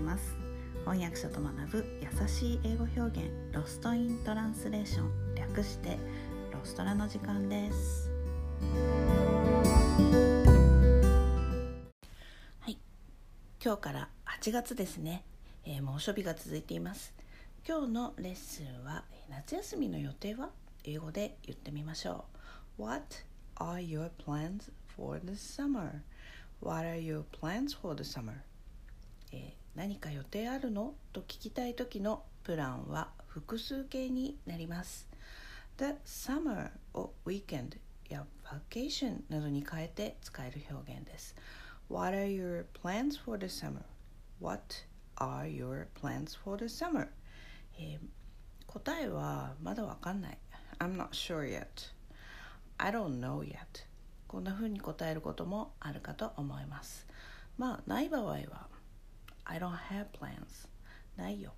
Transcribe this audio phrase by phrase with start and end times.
[0.00, 0.36] ます。
[0.80, 5.98] 翻訳者と学ぶ優しい英語表現ロストイントランスレーション略して
[6.52, 8.10] ロストラの時間です。
[12.60, 12.78] はい。
[13.64, 14.08] 今日から
[14.40, 15.24] 8月ですね、
[15.64, 17.14] えー、猛暑日が続いています。
[17.68, 20.50] 今日のレッスンは夏休みの予定は？
[20.84, 22.26] 英語で言ってみましょ
[22.78, 22.82] う。
[22.82, 23.24] What
[23.56, 26.02] are your plans for the summer?
[26.60, 28.34] What are your plans for the summer?
[29.32, 35.06] えー、何か予定あるのと聞きたい時のプランは複数形になります。
[35.76, 37.76] The summer を weekend
[38.08, 38.24] や
[38.70, 41.36] vacation などに変えて使える表現です。
[41.90, 43.82] What are your plans for the summer?
[44.40, 44.74] What
[45.16, 47.08] are your plans for the summer?
[47.78, 48.06] えー、
[48.66, 50.38] 答えはまだわかんない。
[50.78, 51.66] I'm not sure yet.
[52.78, 53.86] I don't know yet.
[54.26, 57.06] こんな風に答えることもあるかと思います
[57.58, 58.75] まあない場合は
[59.48, 60.68] I don't have plans.
[61.16, 61.54] ないよ、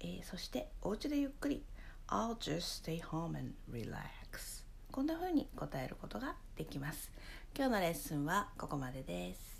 [0.00, 1.64] えー、そしてお家でゆっくり。
[2.08, 4.64] I'll just stay home and relax.
[4.92, 7.10] こんな風に答えることができます。
[7.56, 9.56] 今日のレッスンはここまでです。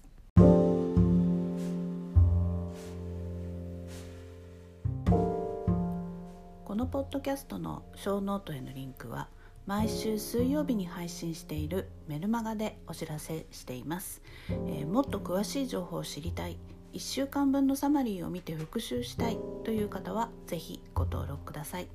[6.64, 9.28] このポッドキャストのショーノートへのリンクは
[9.66, 16.58] 毎週水曜日に配信しているメルマガでお知らせしています、えー、もっと詳しい情報を知りたい。
[16.92, 21.88] 1週間分のサマリーを見て復習したいという方は是非ご登録ください、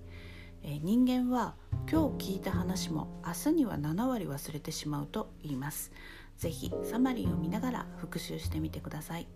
[0.63, 1.55] えー、人間は
[1.91, 5.91] 今日聞いた話も明日には7割忘れてしまうと言います。
[6.37, 9.27] 是非サマリーを見ながら復習してみてください。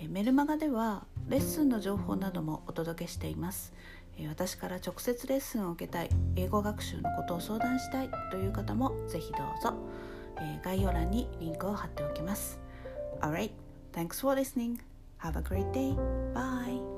[0.00, 3.72] えメルマガではレッスンの情報などもお届けしています。
[4.28, 9.74] 私から直接レッスンを受けたい英語学習のことを相談したいという方もぜひどうぞ。
[10.64, 12.58] 概要欄にリンクを貼っておきます。
[13.20, 13.52] Alright,
[13.94, 14.80] thanks for listening.
[15.18, 15.96] Have a great day.
[16.34, 16.93] Bye.